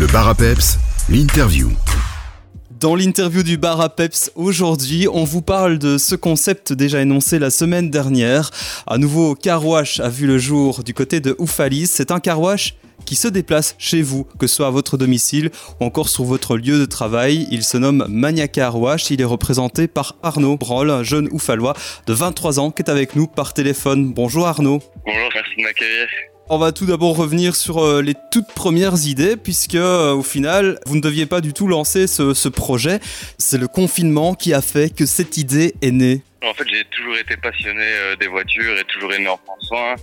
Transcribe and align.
Le 0.00 0.06
bar 0.06 0.28
à 0.28 0.34
peps, 0.34 0.78
l'interview. 1.10 1.68
Dans 2.70 2.94
l'interview 2.94 3.42
du 3.42 3.58
bar 3.58 3.82
à 3.82 3.94
peps 3.94 4.32
aujourd'hui, 4.34 5.06
on 5.12 5.24
vous 5.24 5.42
parle 5.42 5.76
de 5.76 5.98
ce 5.98 6.14
concept 6.14 6.72
déjà 6.72 7.02
énoncé 7.02 7.38
la 7.38 7.50
semaine 7.50 7.90
dernière. 7.90 8.50
Un 8.86 8.96
nouveau 8.96 9.34
carwash 9.34 10.00
a 10.00 10.08
vu 10.08 10.26
le 10.26 10.38
jour 10.38 10.84
du 10.84 10.94
côté 10.94 11.20
de 11.20 11.36
Oufalis. 11.38 11.88
C'est 11.88 12.12
un 12.12 12.18
carwash 12.18 12.76
qui 13.04 13.14
se 13.14 13.28
déplace 13.28 13.74
chez 13.76 14.00
vous, 14.00 14.26
que 14.38 14.46
ce 14.46 14.56
soit 14.56 14.68
à 14.68 14.70
votre 14.70 14.96
domicile 14.96 15.50
ou 15.80 15.84
encore 15.84 16.08
sur 16.08 16.24
votre 16.24 16.56
lieu 16.56 16.78
de 16.78 16.86
travail. 16.86 17.46
Il 17.50 17.62
se 17.62 17.76
nomme 17.76 18.06
Mania 18.08 18.48
Carwash. 18.48 19.10
Il 19.10 19.20
est 19.20 19.24
représenté 19.24 19.86
par 19.86 20.16
Arnaud 20.22 20.56
Broll, 20.56 20.90
un 20.90 21.02
jeune 21.02 21.28
oufalois 21.30 21.74
de 22.06 22.14
23 22.14 22.58
ans 22.58 22.70
qui 22.70 22.80
est 22.80 22.88
avec 22.88 23.16
nous 23.16 23.26
par 23.26 23.52
téléphone. 23.52 24.14
Bonjour 24.14 24.46
Arnaud. 24.48 24.80
Bonjour, 25.04 25.28
merci 25.34 25.56
de 25.58 25.62
m'accueillir. 25.62 26.08
On 26.52 26.58
va 26.58 26.72
tout 26.72 26.84
d'abord 26.84 27.16
revenir 27.16 27.54
sur 27.54 27.78
euh, 27.78 28.02
les 28.02 28.14
toutes 28.32 28.52
premières 28.52 29.06
idées, 29.06 29.36
puisque 29.36 29.76
euh, 29.76 30.12
au 30.14 30.24
final, 30.24 30.80
vous 30.84 30.96
ne 30.96 31.00
deviez 31.00 31.24
pas 31.24 31.40
du 31.40 31.52
tout 31.52 31.68
lancer 31.68 32.08
ce, 32.08 32.48
projet. 32.48 32.98
C'est 33.38 33.56
le 33.56 33.68
confinement 33.68 34.34
qui 34.34 34.52
a 34.52 34.60
fait 34.60 34.92
que 34.92 35.06
cette 35.06 35.36
idée 35.36 35.74
est 35.80 35.92
née. 35.92 36.22
En 36.42 36.52
fait, 36.52 36.64
j'ai 36.68 36.84
toujours 36.86 37.16
été 37.16 37.36
passionné 37.36 37.84
euh, 37.84 38.16
des 38.16 38.26
voitures 38.26 38.76
et 38.76 38.82
toujours 38.82 39.12
aimé 39.12 39.28
en 39.28 39.36
prendre 39.36 39.62
soin. 39.62 39.94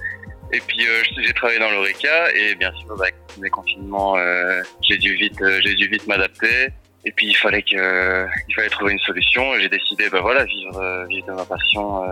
Et 0.54 0.62
puis 0.66 0.88
j'ai 1.22 1.34
travaillé 1.34 1.60
dans 1.60 1.70
l'Oreca 1.70 2.34
et 2.34 2.56
bien 2.56 2.72
sûr 2.80 2.94
avec 2.94 3.16
les 3.42 3.50
confinements, 3.50 4.16
j'ai 4.88 4.98
dû 4.98 5.14
vite, 5.16 5.44
j'ai 5.62 5.76
dû 5.76 5.90
vite 5.90 6.08
m'adapter. 6.08 6.70
Et 7.08 7.12
puis 7.12 7.28
il 7.28 7.38
fallait 7.38 7.62
que, 7.62 8.28
il 8.50 8.54
fallait 8.54 8.70
trouver 8.70 8.92
une 8.92 9.00
solution. 9.00 9.56
Et 9.56 9.62
j'ai 9.62 9.70
décidé, 9.70 10.10
bah 10.10 10.20
voilà, 10.20 10.44
vivre, 10.44 10.78
euh, 10.78 11.06
vivre 11.06 11.28
de 11.28 11.32
ma 11.32 11.46
passion, 11.46 12.04
euh, 12.04 12.08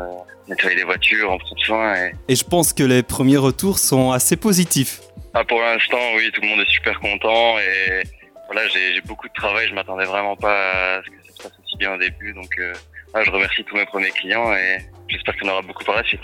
nettoyer 0.48 0.78
des 0.78 0.86
voitures, 0.86 1.30
en 1.34 1.38
prendre 1.38 1.62
soin. 1.62 1.96
Et... 1.96 2.14
Et 2.30 2.36
je 2.36 2.46
pense 2.46 2.72
que 2.72 2.84
les 2.84 3.04
premiers 3.04 3.36
retours 3.36 3.78
sont 3.78 4.14
assez 4.14 4.38
positifs. 4.38 5.02
Ah, 5.34 5.44
pour 5.44 5.60
l'instant, 5.60 6.00
oui, 6.16 6.32
tout 6.34 6.40
le 6.40 6.48
monde 6.48 6.62
est 6.62 6.72
super 6.72 6.98
content 7.02 7.60
et 7.60 8.04
voilà, 8.46 8.66
j'ai 8.70 8.94
j'ai 8.94 9.02
beaucoup 9.02 9.28
de 9.28 9.34
travail. 9.34 9.68
Je 9.68 9.76
m'attendais 9.76 10.06
vraiment 10.06 10.38
pas 10.38 11.00
à 11.00 11.02
ce 11.04 11.10
que 11.10 11.28
ça 11.28 11.34
se 11.34 11.44
passe 11.44 11.60
aussi 11.62 11.76
bien 11.78 11.94
au 11.94 11.98
début. 11.98 12.32
Donc, 12.32 12.52
euh, 12.58 12.74
ah, 13.14 13.22
je 13.22 13.32
remercie 13.32 13.66
tous 13.66 13.76
mes 13.76 13.86
premiers 13.86 14.12
clients 14.12 14.54
et 14.54 14.78
j'espère 15.10 15.36
qu'il 15.36 15.46
y 15.46 15.50
en 15.50 15.54
aura 15.54 15.62
beaucoup 15.62 15.84
par 15.84 15.98
la 15.98 16.04
suite. 16.06 16.24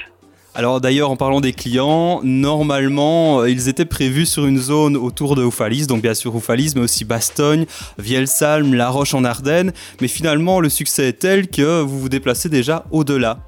Alors 0.53 0.81
d'ailleurs, 0.81 1.09
en 1.09 1.15
parlant 1.15 1.39
des 1.39 1.53
clients, 1.53 2.19
normalement, 2.23 3.39
euh, 3.39 3.49
ils 3.49 3.69
étaient 3.69 3.85
prévus 3.85 4.25
sur 4.25 4.45
une 4.45 4.57
zone 4.57 4.97
autour 4.97 5.37
de 5.37 5.43
Oufalis, 5.43 5.87
donc 5.87 6.01
bien 6.01 6.13
sûr 6.13 6.35
Oufalis, 6.35 6.73
mais 6.75 6.81
aussi 6.81 7.05
Bastogne, 7.05 7.65
Vielsalm, 7.97 8.73
La 8.73 8.89
Roche 8.89 9.13
en 9.13 9.23
Ardennes. 9.23 9.71
Mais 10.01 10.09
finalement, 10.09 10.59
le 10.59 10.67
succès 10.67 11.07
est 11.07 11.19
tel 11.19 11.47
que 11.47 11.81
vous 11.81 11.99
vous 12.01 12.09
déplacez 12.09 12.49
déjà 12.49 12.83
au-delà. 12.91 13.39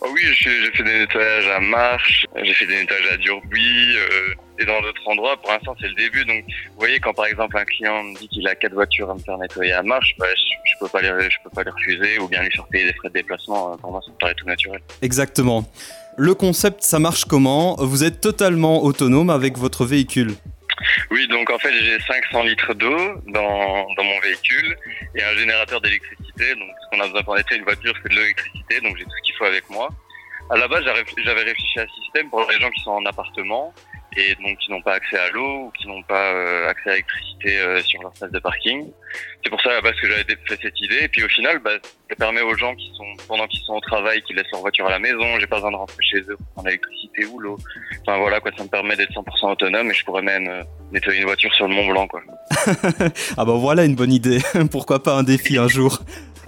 Oh 0.00 0.06
oui, 0.12 0.20
j'ai 0.38 0.70
fait 0.70 0.84
des 0.84 0.98
nettoyages 1.00 1.48
à 1.48 1.58
Marche, 1.58 2.24
j'ai 2.40 2.54
fait 2.54 2.66
des 2.66 2.76
nettoyages 2.76 3.12
à 3.14 3.16
Durbuy 3.16 3.96
euh, 3.96 4.34
et 4.60 4.64
dans 4.64 4.80
d'autres 4.80 5.02
endroits. 5.06 5.36
Pour 5.36 5.50
l'instant, 5.50 5.74
c'est 5.80 5.88
le 5.88 5.94
début. 5.94 6.24
Donc, 6.24 6.44
vous 6.46 6.78
voyez, 6.78 7.00
quand 7.00 7.12
par 7.14 7.26
exemple 7.26 7.58
un 7.58 7.64
client 7.64 8.04
me 8.04 8.16
dit 8.16 8.28
qu'il 8.28 8.46
a 8.46 8.54
quatre 8.54 8.74
voitures 8.74 9.10
à 9.10 9.14
me 9.14 9.18
faire 9.18 9.36
nettoyer 9.38 9.72
à 9.72 9.82
Marche, 9.82 10.14
bah, 10.20 10.26
je, 10.36 10.70
je 10.70 10.78
peux 10.78 10.88
pas 10.88 11.02
les, 11.02 11.08
je 11.28 11.36
peux 11.42 11.50
pas 11.50 11.64
les 11.64 11.70
refuser 11.70 12.20
ou 12.20 12.28
bien 12.28 12.42
lui 12.42 12.52
faire 12.52 12.66
payer 12.68 12.84
des 12.84 12.92
frais 12.92 13.08
de 13.08 13.14
déplacement. 13.14 13.72
Euh, 13.72 13.76
Pour 13.76 13.90
moi, 13.90 14.00
ça 14.06 14.12
me 14.12 14.18
paraît 14.18 14.34
tout 14.34 14.46
naturel. 14.46 14.80
Exactement. 15.02 15.68
Le 16.16 16.34
concept, 16.34 16.82
ça 16.82 17.00
marche 17.00 17.24
comment 17.24 17.74
Vous 17.78 18.04
êtes 18.04 18.20
totalement 18.20 18.84
autonome 18.84 19.30
avec 19.30 19.58
votre 19.58 19.84
véhicule. 19.84 20.34
Oui, 21.10 21.26
donc 21.28 21.50
en 21.50 21.58
fait, 21.58 21.72
j'ai 21.72 21.98
500 22.00 22.42
litres 22.44 22.74
d'eau 22.74 22.96
dans, 23.26 23.86
dans 23.96 24.04
mon 24.04 24.20
véhicule 24.20 24.76
et 25.16 25.24
un 25.24 25.34
générateur 25.34 25.80
d'électricité. 25.80 26.54
Donc, 26.54 26.68
ce 26.82 26.90
qu'on 26.90 27.02
a 27.02 27.06
besoin 27.06 27.22
pour 27.22 27.34
nettoyer 27.34 27.58
une 27.58 27.64
voiture, 27.64 27.94
c'est 28.02 28.10
de 28.10 28.16
l'électricité. 28.16 28.80
Donc, 28.80 28.96
j'ai 28.96 29.04
tout 29.04 29.10
ce 29.10 29.22
qu'il 29.22 29.34
faut 29.34 29.44
avec 29.44 29.68
moi. 29.70 29.88
À 30.50 30.56
la 30.56 30.68
base, 30.68 30.84
j'avais 30.84 31.42
réfléchi 31.42 31.78
à 31.78 31.82
un 31.82 32.02
système 32.02 32.30
pour 32.30 32.46
les 32.48 32.60
gens 32.60 32.70
qui 32.70 32.82
sont 32.82 32.92
en 32.92 33.04
appartement 33.06 33.72
et 34.16 34.34
donc 34.36 34.58
qui 34.58 34.70
n'ont 34.70 34.82
pas 34.82 34.94
accès 34.94 35.18
à 35.18 35.30
l'eau 35.30 35.66
ou 35.66 35.72
qui 35.78 35.88
n'ont 35.88 36.02
pas 36.02 36.32
euh, 36.32 36.68
accès 36.68 36.90
à 36.90 36.92
l'électricité 36.92 37.58
euh, 37.58 37.82
sur 37.82 38.02
leur 38.02 38.12
place 38.12 38.30
de 38.30 38.38
parking. 38.38 38.90
C'est 39.42 39.50
pour 39.50 39.60
ça 39.60 39.70
à 39.70 39.74
la 39.74 39.80
base 39.80 39.94
que 40.00 40.08
j'avais 40.08 40.24
fait 40.24 40.58
cette 40.62 40.80
idée. 40.80 41.00
Et 41.02 41.08
puis 41.08 41.24
au 41.24 41.28
final, 41.28 41.58
bah, 41.58 41.72
ça 42.08 42.16
permet 42.16 42.40
aux 42.42 42.56
gens 42.56 42.74
qui 42.74 42.90
sont 42.96 43.26
pendant 43.26 43.46
qu'ils 43.46 43.60
sont 43.60 43.74
au 43.74 43.80
travail, 43.80 44.22
qui 44.22 44.34
laissent 44.34 44.50
leur 44.52 44.60
voiture 44.60 44.86
à 44.86 44.90
la 44.90 44.98
maison, 44.98 45.38
j'ai 45.38 45.46
pas 45.46 45.56
besoin 45.56 45.72
de 45.72 45.76
rentrer 45.76 46.02
chez 46.02 46.20
eux 46.20 46.36
pour 46.36 46.46
prendre 46.54 46.68
l'électricité 46.68 47.26
ou 47.26 47.38
l'eau. 47.38 47.58
Enfin 48.02 48.18
voilà 48.18 48.40
quoi, 48.40 48.50
ça 48.56 48.64
me 48.64 48.68
permet 48.68 48.96
d'être 48.96 49.12
100% 49.12 49.52
autonome 49.52 49.90
et 49.90 49.94
je 49.94 50.04
pourrais 50.04 50.22
même 50.22 50.48
euh, 50.48 50.62
nettoyer 50.92 51.18
une 51.20 51.26
voiture 51.26 51.52
sur 51.54 51.68
le 51.68 51.74
Mont 51.74 51.88
Blanc 51.88 52.06
quoi. 52.06 52.20
ah 53.36 53.44
bah 53.44 53.54
voilà 53.56 53.84
une 53.84 53.94
bonne 53.94 54.12
idée. 54.12 54.38
Pourquoi 54.70 55.02
pas 55.02 55.14
un 55.14 55.22
défi 55.22 55.58
un 55.58 55.68
jour 55.68 56.00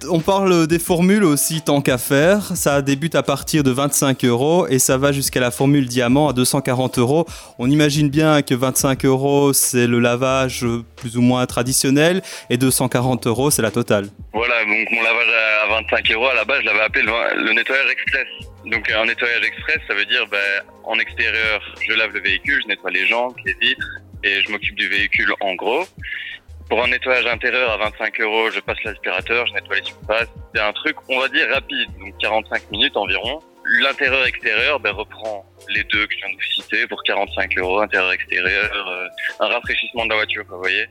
on 0.09 0.21
parle 0.21 0.67
des 0.67 0.79
formules 0.79 1.25
aussi 1.25 1.63
tant 1.63 1.81
qu'à 1.81 1.99
faire. 1.99 2.57
Ça 2.57 2.83
débute 2.83 3.15
à 3.15 3.23
partir 3.23 3.63
de 3.63 3.71
25 3.71 4.25
euros 4.25 4.67
et 4.69 4.79
ça 4.79 4.99
va 4.99 5.13
jusqu'à 5.13 5.41
la 5.41 5.51
formule 5.51 5.87
diamant 5.87 6.29
à 6.29 6.33
240 6.33 6.99
euros. 6.99 7.27
On 7.59 7.71
imagine 7.71 8.09
bien 8.09 8.43
que 8.43 8.55
25 8.55 9.05
euros 9.05 9.53
c'est 9.53 9.87
le 9.87 9.99
lavage 9.99 10.67
plus 10.97 11.17
ou 11.17 11.23
moins 11.23 11.47
traditionnel 11.47 12.23
et 12.51 12.57
240 12.57 13.27
euros 13.27 13.51
c'est 13.51 13.63
la 13.63 13.71
totale. 13.71 14.09
Voilà, 14.33 14.65
donc 14.65 14.91
mon 14.91 15.03
lavage 15.03 15.29
à 15.65 15.69
25 15.81 16.11
euros, 16.13 16.27
à 16.27 16.35
la 16.35 16.45
base, 16.45 16.61
je 16.61 16.67
l'avais 16.67 16.81
appelé 16.81 17.05
le, 17.05 17.53
nettoyage 17.53 17.91
express. 17.91 18.27
Donc 18.67 18.91
un 18.91 19.07
nettoyage 19.07 19.45
express, 19.45 19.79
ça 19.89 19.95
veut 19.95 20.07
dire 20.07 20.27
ben, 20.31 20.63
en 20.85 20.99
extérieur, 20.99 21.61
je 21.89 21.95
lave 21.95 22.13
le 22.13 22.21
véhicule, 22.21 22.61
je 22.63 22.69
nettoie 22.69 22.91
les 22.91 23.07
jantes, 23.07 23.37
les 23.45 23.55
vitres 23.55 24.01
et 24.25 24.43
je 24.43 24.51
m'occupe 24.51 24.75
du 24.75 24.89
véhicule 24.89 25.33
en 25.41 25.55
gros. 25.55 25.85
Pour 26.69 26.83
un 26.83 26.89
nettoyage 26.89 27.27
intérieur 27.27 27.71
à 27.71 27.77
25 27.77 28.21
euros, 28.21 28.51
je 28.51 28.59
passe 28.61 28.83
l'aspirateur, 28.85 29.47
je 29.47 29.53
nettoie 29.55 29.77
les 29.77 29.85
surfaces. 29.85 30.29
C'est 30.55 30.61
un 30.61 30.73
truc, 30.73 30.97
on 31.09 31.21
va 31.21 31.29
dire, 31.29 31.49
rapide, 31.51 31.89
donc 32.01 32.15
45 32.19 32.71
minutes 32.73 32.97
environ. 32.97 33.41
L'intérieur-extérieur 33.83 34.81
ben, 34.81 34.93
reprend 34.93 35.45
les 35.69 35.85
deux 35.85 36.07
que 36.07 36.13
je 36.13 36.19
viens 36.19 36.31
de 36.31 36.35
vous 36.35 36.53
citer 36.63 36.87
pour 36.89 37.03
45 37.05 37.57
euros, 37.59 37.81
intérieur-extérieur, 37.81 38.89
euh, 38.89 39.07
un 39.41 39.47
rafraîchissement 39.49 40.05
de 40.05 40.11
la 40.11 40.17
voiture, 40.17 40.45
vous 40.49 40.59
voyez. 40.59 40.87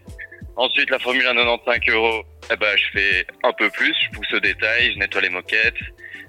Ensuite, 0.58 0.90
la 0.90 1.00
formule 1.00 1.28
à 1.28 1.34
95 1.34 1.80
euros, 1.94 2.24
eh 2.52 2.56
ben, 2.56 2.78
je 2.78 3.00
fais 3.00 3.28
un 3.44 3.52
peu 3.54 3.70
plus, 3.70 3.94
je 4.06 4.10
pousse 4.18 4.34
au 4.34 4.40
détail, 4.40 4.94
je 4.94 5.00
nettoie 5.00 5.22
les 5.22 5.30
moquettes, 5.30 5.74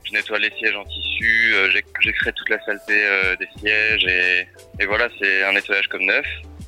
je 0.05 0.13
nettoie 0.13 0.39
les 0.41 0.51
sièges 0.59 0.75
en 0.75 0.85
tissu, 0.85 1.53
euh, 1.55 1.71
j'ex- 1.71 1.89
j'extrais 2.01 2.33
toute 2.33 2.49
la 2.49 2.59
saleté 2.65 2.95
euh, 2.97 3.37
des 3.37 3.49
sièges 3.61 4.05
et, 4.07 4.47
et 4.81 4.87
voilà, 4.87 5.09
c'est 5.21 5.45
un 5.45 5.53
nettoyage 5.53 5.87
comme 5.89 6.05
neuf. 6.05 6.27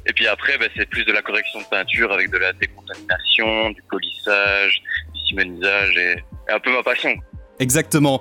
Et 0.09 0.13
puis 0.15 0.27
après, 0.27 0.57
ben, 0.59 0.69
c'est 0.75 0.89
plus 0.89 1.05
de 1.05 1.13
la 1.13 1.23
correction 1.23 1.61
de 1.61 1.67
peinture 1.67 2.11
avec 2.13 2.31
de 2.31 2.39
la 2.39 2.53
décontamination, 2.55 3.71
du 3.71 3.83
polissage, 3.91 4.83
du 5.15 5.21
simonisage 5.29 5.97
et, 5.97 6.13
et 6.49 6.53
un 6.53 6.59
peu 6.59 6.73
ma 6.73 6.83
passion. 6.83 7.15
Exactement. 7.59 8.21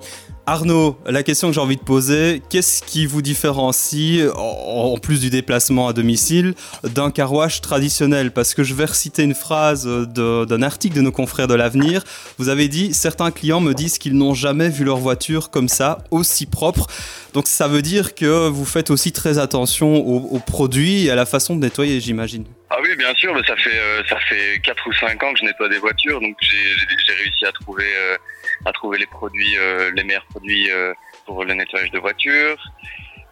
Arnaud, 0.50 0.96
la 1.06 1.24
question 1.24 1.50
que 1.50 1.54
j'ai 1.54 1.60
envie 1.60 1.76
de 1.76 1.82
poser, 1.82 2.42
qu'est-ce 2.50 2.82
qui 2.82 3.06
vous 3.06 3.22
différencie, 3.22 4.22
en 4.34 4.98
plus 4.98 5.20
du 5.20 5.30
déplacement 5.30 5.90
à 5.90 5.94
domicile, 5.94 6.54
d'un 6.86 7.12
carouage 7.12 7.60
traditionnel? 7.60 8.32
Parce 8.32 8.54
que 8.54 8.64
je 8.64 8.74
vais 8.74 8.86
reciter 8.86 9.24
une 9.24 9.36
phrase 9.36 9.86
d'un 9.86 10.62
article 10.62 10.96
de 10.96 11.02
nos 11.02 11.12
confrères 11.12 11.50
de 11.50 11.54
l'avenir. 11.54 12.06
Vous 12.38 12.48
avez 12.48 12.70
dit, 12.70 12.94
certains 12.94 13.30
clients 13.32 13.60
me 13.60 13.74
disent 13.74 13.98
qu'ils 13.98 14.16
n'ont 14.16 14.34
jamais 14.34 14.70
vu 14.70 14.86
leur 14.86 15.00
voiture 15.00 15.50
comme 15.50 15.68
ça, 15.68 16.06
aussi 16.12 16.46
propre. 16.46 16.88
Donc 17.34 17.48
ça 17.48 17.68
veut 17.68 17.82
dire 17.82 18.16
que 18.16 18.48
vous 18.48 18.64
faites 18.64 18.90
aussi 18.90 19.12
très 19.12 19.40
attention 19.40 19.98
aux, 19.98 20.30
aux 20.34 20.40
produits 20.40 21.08
et 21.08 21.12
à 21.12 21.16
la 21.16 21.26
façon 21.26 21.58
de 21.58 21.60
nettoyer, 21.60 22.00
j'imagine. 22.00 22.46
Ah 22.70 22.80
oui, 22.82 22.96
bien 22.98 23.14
sûr, 23.16 23.34
mais 23.34 23.44
ça 23.48 23.56
fait 23.56 23.80
euh, 23.80 24.04
ça 24.10 24.20
fait 24.20 24.60
quatre 24.62 24.86
ou 24.88 24.94
cinq 24.94 25.24
ans 25.24 25.34
que 25.34 25.40
je 25.40 25.46
nettoie 25.46 25.70
des 25.70 25.80
voitures, 25.80 26.20
donc 26.20 26.36
j'ai 26.42 27.14
réussi 27.14 27.46
à 27.46 27.52
trouver 27.54 27.90
euh, 27.96 28.18
à 28.66 28.74
trouver 28.74 28.98
les 28.98 29.06
produits 29.06 29.58
euh, 29.58 29.90
les 29.96 30.04
meilleurs 30.04 30.26
produits 30.26 30.70
euh, 30.70 30.94
pour 31.26 31.46
le 31.46 31.54
nettoyage 31.54 31.92
de 31.92 32.00
voitures. 32.00 32.62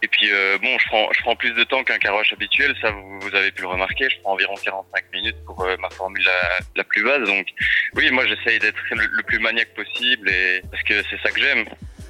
Et 0.01 0.07
puis 0.07 0.29
euh, 0.31 0.57
bon, 0.61 0.77
je 0.79 0.87
prends 0.87 1.09
je 1.11 1.21
prends 1.21 1.35
plus 1.35 1.51
de 1.51 1.63
temps 1.65 1.83
qu'un 1.83 1.97
carwash 1.97 2.31
habituel, 2.31 2.75
ça 2.81 2.91
vous, 2.91 3.19
vous 3.19 3.35
avez 3.35 3.51
pu 3.51 3.63
le 3.63 3.67
remarquer. 3.67 4.07
Je 4.09 4.21
prends 4.21 4.33
environ 4.33 4.55
45 4.63 5.03
minutes 5.13 5.37
pour 5.45 5.61
euh, 5.65 5.75
ma 5.81 5.89
formule 5.89 6.23
la, 6.23 6.59
la 6.77 6.83
plus 6.85 7.03
basse. 7.03 7.27
Donc 7.27 7.47
oui, 7.95 8.09
moi 8.11 8.25
j'essaye 8.27 8.59
d'être 8.59 8.77
le, 8.91 9.05
le 9.05 9.23
plus 9.23 9.39
maniaque 9.39 9.73
possible 9.73 10.29
et 10.29 10.61
parce 10.71 10.83
que 10.83 11.03
c'est 11.09 11.19
ça 11.21 11.29
que 11.31 11.41
j'aime. 11.41 11.65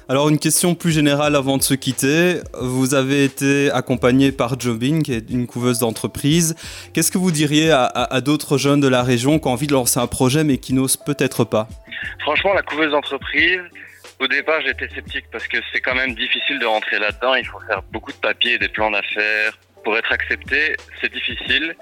Alors 0.08 0.28
une 0.28 0.38
question 0.38 0.76
plus 0.76 0.92
générale 0.92 1.34
avant 1.34 1.56
de 1.56 1.64
se 1.64 1.74
quitter. 1.74 2.36
Vous 2.60 2.94
avez 2.94 3.24
été 3.24 3.72
accompagné 3.72 4.30
par 4.30 4.58
Jobin, 4.58 5.00
qui 5.02 5.12
est 5.12 5.28
une 5.30 5.48
couveuse 5.48 5.80
d'entreprise. 5.80 6.54
Qu'est-ce 6.94 7.10
que 7.10 7.18
vous 7.18 7.32
diriez 7.32 7.72
à, 7.72 8.20
d'autres 8.20 8.56
jeunes 8.56 8.80
de 8.80 8.86
la 8.86 9.02
région 9.02 9.40
qui 9.40 9.48
ont 9.48 9.50
envie 9.50 9.66
de 9.66 9.72
lancer 9.72 9.98
un 9.98 10.06
projet 10.06 10.44
mais 10.44 10.58
qui 10.58 10.74
n'osent 10.74 10.96
peut-être 10.96 11.42
pas? 11.42 11.66
Franchement, 12.20 12.54
la 12.54 12.62
couveuse 12.62 12.92
d'entreprise, 12.92 13.62
au 14.20 14.28
départ, 14.28 14.60
j'étais 14.64 14.88
sceptique 14.94 15.24
parce 15.32 15.48
que 15.48 15.56
c'est 15.72 15.80
quand 15.80 15.96
même 15.96 16.14
difficile 16.14 16.60
de 16.60 16.66
rentrer 16.66 17.00
là-dedans. 17.00 17.34
Il 17.34 17.46
faut 17.46 17.60
faire 17.66 17.82
beaucoup 17.90 18.12
de 18.12 18.18
papiers, 18.18 18.58
des 18.58 18.68
plans 18.68 18.92
d'affaires. 18.92 19.58
Pour 19.82 19.98
être 19.98 20.12
accepté, 20.12 20.76
c'est 21.00 21.12
difficile. 21.12 21.74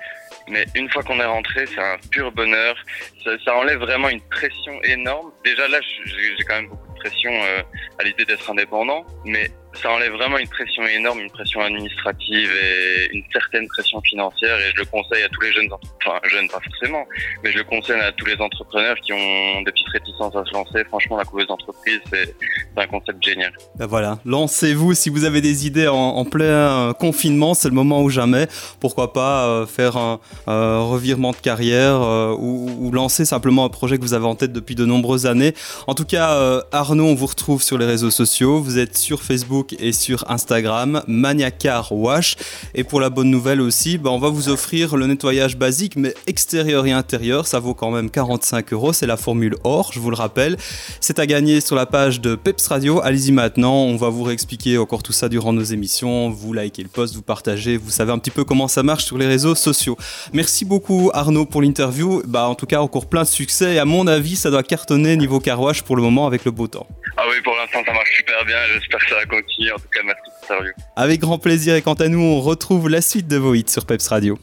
Mais 0.48 0.64
une 0.74 0.88
fois 0.88 1.02
qu'on 1.02 1.20
est 1.20 1.26
rentré, 1.26 1.66
c'est 1.66 1.80
un 1.80 1.98
pur 2.10 2.32
bonheur. 2.32 2.74
Ça, 3.22 3.54
enlève 3.54 3.80
vraiment 3.80 4.08
une 4.08 4.22
pression 4.22 4.82
énorme. 4.82 5.30
Déjà 5.44 5.68
là, 5.68 5.78
j'ai 6.06 6.44
quand 6.44 6.54
même 6.54 6.68
beaucoup 6.68 6.93
euh, 7.06 7.62
à 7.98 8.04
l'idée 8.04 8.24
d'être 8.24 8.50
indépendant. 8.50 9.04
Mais 9.24 9.50
ça 9.74 9.90
enlève 9.90 10.12
vraiment 10.12 10.38
une 10.38 10.48
pression 10.48 10.86
énorme, 10.86 11.20
une 11.20 11.30
pression 11.30 11.60
administrative 11.60 12.50
et 12.50 13.10
une 13.12 13.24
certaine 13.32 13.66
pression 13.68 14.00
financière. 14.02 14.58
Et 14.60 14.70
je 14.74 14.78
le 14.78 14.84
conseille 14.84 15.22
à 15.22 15.28
tous 15.28 15.40
les 15.40 15.52
jeunes, 15.52 15.68
enfin 16.04 16.20
jeunes 16.24 16.48
pas 16.48 16.60
forcément, 16.60 17.06
mais 17.42 17.50
je 17.50 17.58
le 17.58 17.64
conseille 17.64 18.00
à 18.00 18.12
tous 18.12 18.26
les 18.26 18.40
entrepreneurs 18.40 18.96
qui 18.96 19.12
ont 19.12 19.62
des 19.62 19.72
petites 19.72 19.88
réticences 19.88 20.36
à 20.36 20.44
se 20.44 20.52
lancer. 20.52 20.84
Franchement, 20.84 21.16
la 21.16 21.24
couveuse 21.24 21.46
d'entreprise, 21.46 22.00
c'est 22.12 22.34
un 22.82 22.86
concept 22.86 23.24
génial. 23.24 23.52
Ben 23.76 23.86
voilà, 23.86 24.18
lancez-vous 24.24 24.94
si 24.94 25.08
vous 25.08 25.24
avez 25.24 25.40
des 25.40 25.66
idées 25.66 25.88
en, 25.88 26.24
plein 26.24 26.92
confinement, 26.98 27.54
c'est 27.54 27.68
le 27.68 27.74
moment 27.74 28.02
ou 28.02 28.10
jamais. 28.10 28.48
Pourquoi 28.80 29.12
pas 29.12 29.46
euh, 29.46 29.66
faire 29.66 29.96
un 29.96 30.18
revirement 30.46 31.30
de 31.30 31.36
carrière 31.36 32.00
euh, 32.02 32.34
ou, 32.38 32.90
lancer 32.92 33.24
simplement 33.24 33.64
un 33.64 33.68
projet 33.68 33.98
que 33.98 34.02
vous 34.02 34.14
avez 34.14 34.26
en 34.26 34.36
tête 34.36 34.52
depuis 34.52 34.74
de 34.74 34.84
nombreuses 34.84 35.26
années. 35.26 35.54
En 35.86 35.94
tout 35.94 36.04
cas, 36.04 36.34
euh, 36.34 36.60
Arnaud, 36.70 37.06
on 37.06 37.14
vous 37.14 37.26
retrouve 37.26 37.62
sur 37.62 37.76
les 37.76 37.86
réseaux 37.86 38.10
sociaux. 38.10 38.60
Vous 38.60 38.78
êtes 38.78 38.96
sur 38.96 39.22
Facebook 39.22 39.74
et 39.80 39.92
sur 39.92 40.24
Instagram, 40.30 41.02
Maniacar 41.08 41.92
Wash. 41.92 42.36
Et 42.74 42.84
pour 42.84 43.00
la 43.00 43.10
bonne 43.10 43.30
nouvelle 43.30 43.60
aussi, 43.60 43.98
ben, 43.98 44.10
on 44.10 44.18
va 44.18 44.28
vous 44.28 44.48
offrir 44.48 44.96
le 44.96 45.06
nettoyage 45.06 45.56
basique, 45.56 45.96
mais 45.96 46.14
extérieur 46.26 46.86
et 46.86 46.92
intérieur. 46.92 47.46
Ça 47.46 47.58
vaut 47.58 47.74
quand 47.74 47.90
même 47.90 48.10
45 48.10 48.72
euros. 48.72 48.92
C'est 48.92 49.06
la 49.06 49.16
formule 49.16 49.56
OR, 49.64 49.92
je 49.92 49.98
vous 49.98 50.10
le 50.10 50.16
rappelle. 50.16 50.56
C'est 51.00 51.18
à 51.18 51.26
gagner 51.26 51.60
sur 51.60 51.74
la 51.74 51.86
page 51.86 52.20
de 52.20 52.36
Radio. 52.68 53.00
Allez-y 53.02 53.32
maintenant. 53.32 53.74
On 53.74 53.96
va 53.96 54.08
vous 54.08 54.22
réexpliquer 54.22 54.78
encore 54.78 55.02
tout 55.02 55.12
ça 55.12 55.28
durant 55.28 55.52
nos 55.52 55.62
émissions. 55.62 56.30
Vous 56.30 56.52
likez 56.52 56.82
le 56.82 56.88
post, 56.88 57.14
vous 57.14 57.22
partagez. 57.22 57.76
Vous 57.76 57.90
savez 57.90 58.12
un 58.12 58.18
petit 58.18 58.30
peu 58.30 58.44
comment 58.44 58.68
ça 58.68 58.82
marche 58.82 59.04
sur 59.04 59.18
les 59.18 59.26
réseaux 59.26 59.54
sociaux. 59.54 59.96
Merci 60.32 60.64
beaucoup 60.64 61.10
Arnaud 61.14 61.46
pour 61.46 61.62
l'interview. 61.62 62.22
Bah, 62.26 62.48
en 62.48 62.54
tout 62.54 62.66
cas, 62.66 62.80
encore 62.80 63.06
plein 63.06 63.22
de 63.22 63.28
succès. 63.28 63.74
Et 63.74 63.78
à 63.78 63.84
mon 63.84 64.06
avis, 64.06 64.36
ça 64.36 64.50
doit 64.50 64.62
cartonner 64.62 65.16
niveau 65.16 65.40
carouage 65.40 65.82
pour 65.82 65.96
le 65.96 66.02
moment 66.02 66.26
avec 66.26 66.44
le 66.44 66.50
beau 66.50 66.66
temps. 66.66 66.86
Ah 67.16 67.22
oui, 67.30 67.36
pour 67.42 67.54
l'instant, 67.56 67.80
ça 67.86 67.92
marche 67.92 68.16
super 68.16 68.44
bien. 68.44 68.56
J'espère 68.74 69.00
que 69.00 69.08
ça 69.10 69.16
va 69.16 69.26
continuer. 69.26 69.72
En 69.72 69.76
tout 69.76 69.88
cas, 69.92 70.00
merci 70.04 70.22
pour 70.46 70.56
Avec 70.96 71.20
grand 71.20 71.38
plaisir. 71.38 71.74
Et 71.74 71.82
quant 71.82 71.94
à 71.94 72.08
nous, 72.08 72.20
on 72.20 72.40
retrouve 72.40 72.88
la 72.88 73.00
suite 73.00 73.28
de 73.28 73.36
vos 73.36 73.54
hits 73.54 73.64
sur 73.68 73.86
Peps 73.86 74.08
Radio. 74.08 74.38